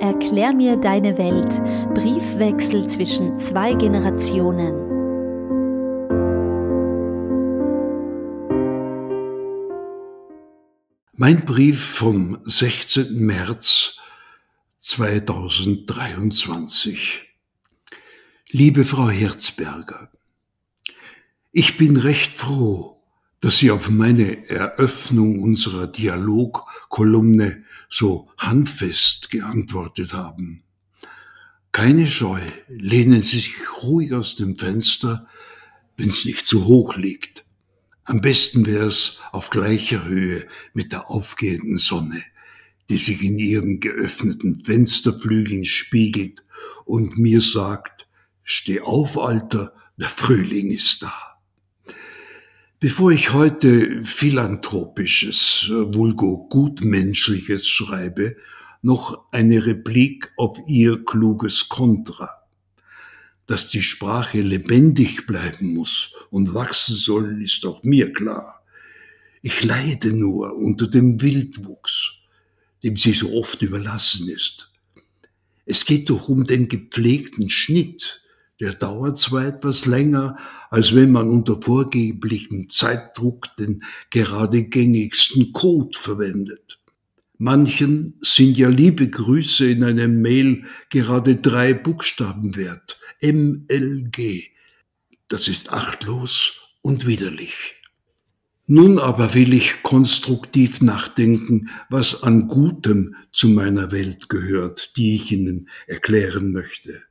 [0.00, 1.60] Erklär mir deine Welt.
[1.92, 4.86] Briefwechsel zwischen zwei Generationen.
[11.16, 13.18] Mein Brief vom 16.
[13.18, 13.96] März
[14.76, 17.24] 2023.
[18.50, 20.12] Liebe Frau Herzberger,
[21.50, 23.02] ich bin recht froh,
[23.40, 30.62] dass Sie auf meine Eröffnung unserer Dialogkolumne so handfest geantwortet haben.
[31.72, 35.26] Keine Scheu, lehnen Sie sich ruhig aus dem Fenster,
[35.96, 37.44] wenn es nicht zu hoch liegt.
[38.04, 42.22] Am besten wäre es auf gleicher Höhe mit der aufgehenden Sonne,
[42.88, 46.44] die sich in ihren geöffneten Fensterflügeln spiegelt
[46.86, 48.08] und mir sagt,
[48.42, 51.37] steh auf, Alter, der Frühling ist da.
[52.80, 58.36] Bevor ich heute philanthropisches, vulgo gutmenschliches schreibe,
[58.82, 62.30] noch eine Replik auf ihr kluges Kontra.
[63.46, 68.62] Dass die Sprache lebendig bleiben muss und wachsen soll, ist auch mir klar.
[69.42, 72.12] Ich leide nur unter dem Wildwuchs,
[72.84, 74.70] dem sie so oft überlassen ist.
[75.66, 78.22] Es geht doch um den gepflegten Schnitt,
[78.60, 80.36] der dauert zwar etwas länger,
[80.70, 86.78] als wenn man unter vorgeblichem Zeitdruck den gerade gängigsten Code verwendet.
[87.38, 93.00] Manchen sind ja liebe Grüße in einem Mail gerade drei Buchstaben wert.
[93.22, 94.50] MLG.
[95.28, 97.76] Das ist achtlos und widerlich.
[98.66, 105.32] Nun aber will ich konstruktiv nachdenken, was an Gutem zu meiner Welt gehört, die ich
[105.32, 107.07] Ihnen erklären möchte.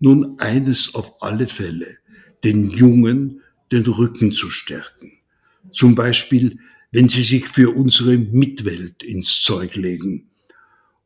[0.00, 1.98] Nun eines auf alle Fälle,
[2.42, 5.12] den Jungen den Rücken zu stärken.
[5.70, 6.58] Zum Beispiel,
[6.90, 10.30] wenn sie sich für unsere Mitwelt ins Zeug legen.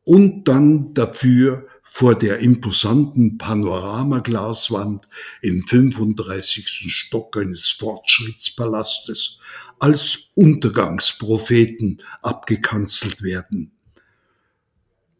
[0.03, 5.07] Und dann dafür vor der imposanten Panoramaglaswand
[5.41, 6.67] im 35.
[6.67, 9.39] Stock eines Fortschrittspalastes
[9.79, 13.74] als Untergangspropheten abgekanzelt werden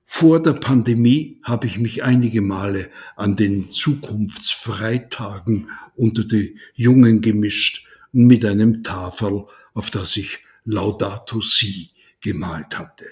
[0.05, 7.85] vor der Pandemie habe ich mich einige Male an den Zukunftsfreitagen unter die Jungen gemischt
[8.11, 11.89] mit einem Tafel, auf das ich Laudato Si
[12.21, 13.05] gemalt hatte.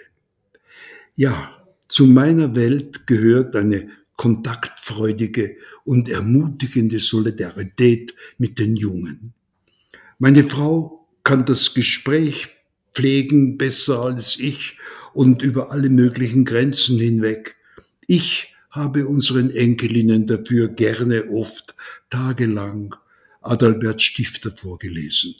[1.16, 9.34] Ja, zu meiner Welt gehört eine kontaktfreudige und ermutigende Solidarität mit den Jungen.
[10.20, 12.50] Meine Frau kann das Gespräch
[12.94, 14.78] pflegen besser als ich
[15.14, 17.56] und über alle möglichen Grenzen hinweg.
[18.08, 21.76] Ich habe unseren Enkelinnen dafür gerne oft
[22.10, 22.96] tagelang
[23.42, 25.36] Adalbert Stifter vorgelesen.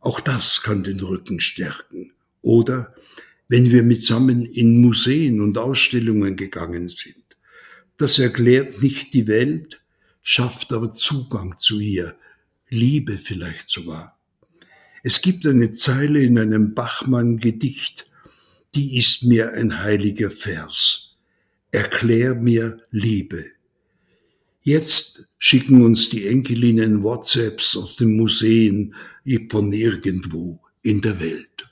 [0.00, 2.12] Auch das kann den Rücken stärken.
[2.42, 2.94] Oder
[3.48, 7.16] wenn wir mitsammen in Museen und Ausstellungen gegangen sind.
[7.98, 9.80] Das erklärt nicht die Welt,
[10.22, 12.16] schafft aber Zugang zu ihr,
[12.68, 14.18] Liebe vielleicht sogar.
[15.02, 18.10] Es gibt eine Zeile in einem Bachmann-Gedicht,
[18.74, 21.16] die ist mir ein heiliger Vers.
[21.70, 23.44] Erklär mir Liebe.
[24.62, 28.94] Jetzt schicken uns die Enkelinnen WhatsApps aus den Museen
[29.50, 31.68] von irgendwo in der Welt.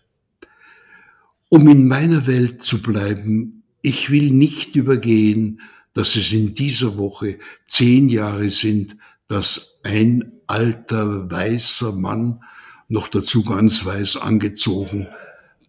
[1.48, 5.60] Um in meiner Welt zu bleiben, ich will nicht übergehen,
[5.92, 8.96] dass es in dieser Woche zehn Jahre sind,
[9.28, 12.40] dass ein alter weißer Mann,
[12.88, 15.08] noch dazu ganz weiß angezogen,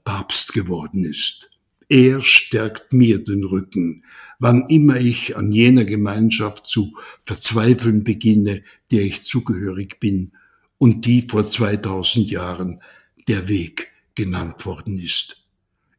[0.04, 1.50] Papst geworden ist.
[1.90, 4.04] Er stärkt mir den Rücken,
[4.40, 6.94] wann immer ich an jener Gemeinschaft zu
[7.24, 10.32] verzweifeln beginne, der ich zugehörig bin
[10.78, 12.82] und die vor 2000 Jahren
[13.28, 15.38] der Weg genannt worden ist.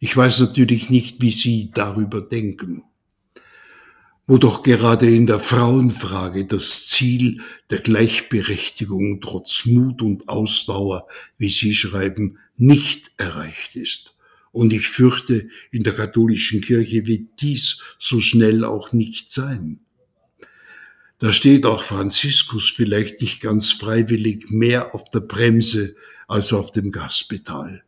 [0.00, 2.82] Ich weiß natürlich nicht, wie Sie darüber denken.
[4.26, 11.06] Wo doch gerade in der Frauenfrage das Ziel der Gleichberechtigung trotz Mut und Ausdauer,
[11.38, 14.14] wie Sie schreiben, nicht erreicht ist.
[14.52, 19.80] Und ich fürchte, in der katholischen Kirche wird dies so schnell auch nicht sein.
[21.18, 25.96] Da steht auch Franziskus vielleicht nicht ganz freiwillig mehr auf der Bremse
[26.28, 27.82] als auf dem Gaspedal.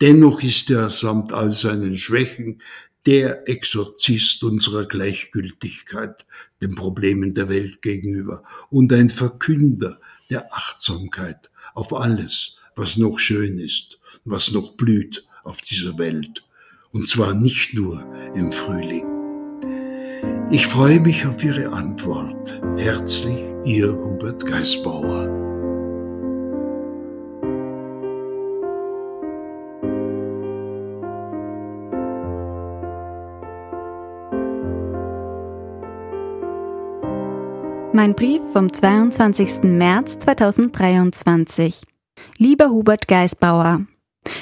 [0.00, 2.62] Dennoch ist er samt all seinen Schwächen
[3.06, 6.26] der Exorzist unserer Gleichgültigkeit
[6.60, 13.58] den Problemen der Welt gegenüber und ein Verkünder der Achtsamkeit auf alles, was noch schön
[13.58, 16.44] ist, was noch blüht auf dieser Welt.
[16.92, 19.06] Und zwar nicht nur im Frühling.
[20.50, 22.60] Ich freue mich auf Ihre Antwort.
[22.76, 25.32] Herzlich, Ihr Hubert Geisbauer.
[37.92, 39.62] Mein Brief vom 22.
[39.62, 41.80] März 2023
[42.38, 43.86] Lieber Hubert Geisbauer,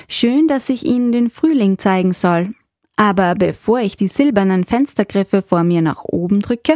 [0.08, 2.54] schön, dass ich Ihnen den Frühling zeigen soll.
[2.96, 6.74] Aber bevor ich die silbernen Fenstergriffe vor mir nach oben drücke,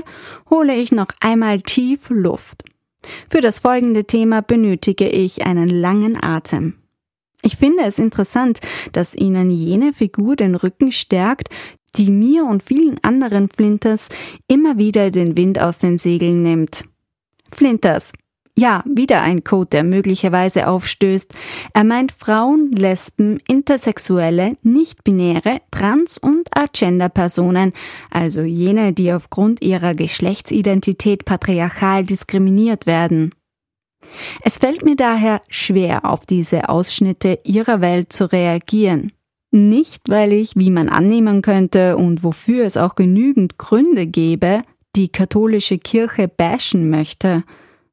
[0.50, 2.64] hole ich noch einmal tief Luft.
[3.30, 6.74] Für das folgende Thema benötige ich einen langen Atem.
[7.42, 8.58] Ich finde es interessant,
[8.92, 11.50] dass Ihnen jene Figur den Rücken stärkt,
[11.94, 14.08] die mir und vielen anderen Flinters
[14.48, 16.84] immer wieder den Wind aus den Segeln nimmt.
[17.52, 18.12] Flinters.
[18.58, 21.32] Ja, wieder ein Code, der möglicherweise aufstößt.
[21.74, 27.70] Er meint Frauen, Lesben, Intersexuelle, Nicht-Binäre, Trans- und Agender-Personen,
[28.10, 33.32] also jene, die aufgrund ihrer Geschlechtsidentität patriarchal diskriminiert werden.
[34.42, 39.12] Es fällt mir daher schwer, auf diese Ausschnitte ihrer Welt zu reagieren.
[39.52, 44.62] Nicht, weil ich, wie man annehmen könnte und wofür es auch genügend Gründe gäbe,
[44.96, 47.44] die katholische Kirche bashen möchte,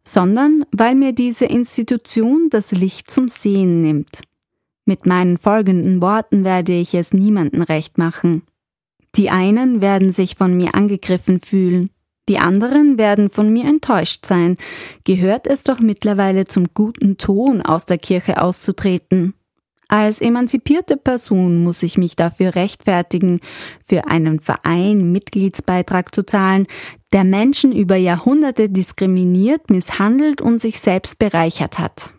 [0.07, 4.21] sondern weil mir diese Institution das Licht zum Sehen nimmt.
[4.85, 8.43] Mit meinen folgenden Worten werde ich es niemandem recht machen.
[9.15, 11.89] Die einen werden sich von mir angegriffen fühlen,
[12.27, 14.57] die anderen werden von mir enttäuscht sein.
[15.03, 19.35] Gehört es doch mittlerweile zum guten Ton, aus der Kirche auszutreten.
[19.87, 23.39] Als emanzipierte Person muss ich mich dafür rechtfertigen,
[23.83, 26.65] für einen Verein Mitgliedsbeitrag zu zahlen,
[27.15, 32.13] der Menschen über Jahrhunderte diskriminiert, misshandelt und sich selbst bereichert hat.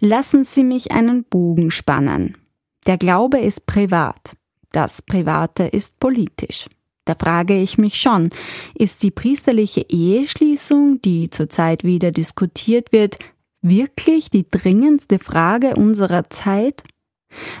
[0.00, 2.38] Lassen Sie mich einen Bogen spannen.
[2.86, 4.34] Der Glaube ist privat,
[4.72, 6.70] das Private ist politisch.
[7.04, 8.30] Da frage ich mich schon,
[8.74, 13.18] ist die priesterliche Eheschließung, die zurzeit wieder diskutiert wird,
[13.60, 16.82] wirklich die dringendste Frage unserer Zeit?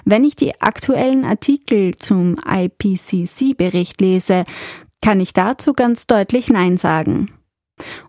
[0.06, 4.44] Wenn ich die aktuellen Artikel zum IPCC-Bericht lese,
[5.02, 7.30] kann ich dazu ganz deutlich Nein sagen.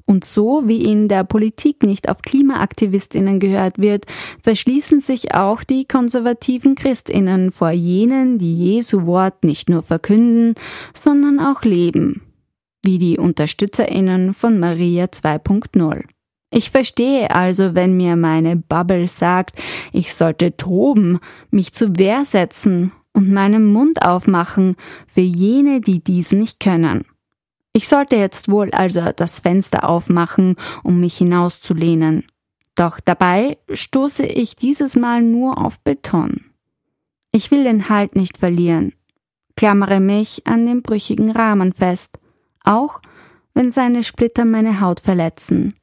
[0.05, 4.05] Und so wie in der Politik nicht auf Klimaaktivistinnen gehört wird,
[4.41, 10.55] verschließen sich auch die konservativen Christinnen vor jenen, die Jesu Wort nicht nur verkünden,
[10.93, 12.21] sondern auch leben,
[12.83, 16.03] wie die Unterstützerinnen von Maria 2.0.
[16.51, 19.59] Ich verstehe also, wenn mir meine Bubble sagt,
[19.91, 21.19] ich sollte toben,
[21.49, 24.75] mich zu Wehr setzen und meinen Mund aufmachen
[25.07, 27.05] für jene, die dies nicht können.
[27.71, 32.25] Ich sollte jetzt wohl also das Fenster aufmachen, um mich hinauszulehnen.
[32.75, 36.45] Doch dabei stoße ich dieses Mal nur auf Beton.
[37.31, 38.93] Ich will den Halt nicht verlieren,
[39.55, 42.19] klammere mich an dem brüchigen Rahmen fest,
[42.63, 43.01] auch
[43.53, 45.73] wenn seine Splitter meine Haut verletzen.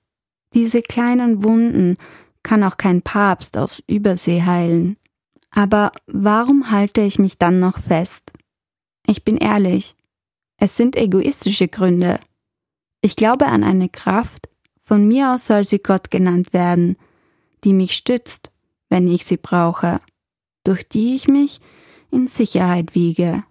[0.55, 1.97] Diese kleinen Wunden
[2.43, 4.97] kann auch kein Papst aus Übersee heilen.
[5.51, 8.31] Aber warum halte ich mich dann noch fest?
[9.07, 9.97] Ich bin ehrlich,
[10.57, 12.21] es sind egoistische Gründe.
[13.01, 14.49] Ich glaube an eine Kraft,
[14.83, 16.97] von mir aus soll sie Gott genannt werden,
[17.65, 18.51] die mich stützt,
[18.89, 20.01] wenn ich sie brauche,
[20.65, 21.61] durch die ich mich
[22.11, 23.45] in Sicherheit wiege.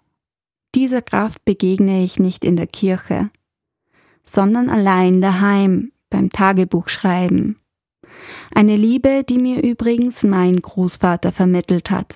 [0.75, 3.31] Dieser Kraft begegne ich nicht in der Kirche,
[4.24, 7.57] sondern allein daheim beim Tagebuchschreiben.
[8.54, 12.16] Eine Liebe, die mir übrigens mein Großvater vermittelt hat.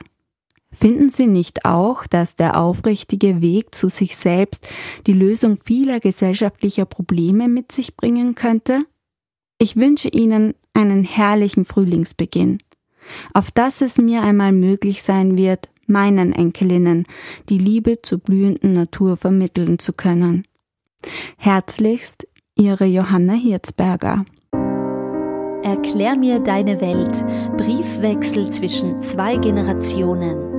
[0.72, 4.68] Finden Sie nicht auch, dass der aufrichtige Weg zu sich selbst
[5.06, 8.84] die Lösung vieler gesellschaftlicher Probleme mit sich bringen könnte?
[9.60, 12.58] Ich wünsche Ihnen einen herrlichen Frühlingsbeginn,
[13.34, 17.06] auf dass es mir einmal möglich sein wird, meinen Enkelinnen
[17.50, 20.44] die Liebe zur blühenden Natur vermitteln zu können.
[21.38, 24.26] Herzlichst Ihre Johanna Hirzberger.
[25.64, 27.24] Erklär mir deine Welt.
[27.58, 30.53] Briefwechsel zwischen zwei Generationen.